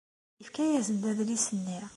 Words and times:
Yefka-asen-d 0.41 1.03
adlis-nni. 1.11 1.81